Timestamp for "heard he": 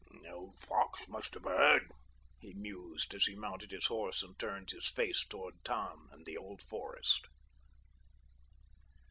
1.43-2.55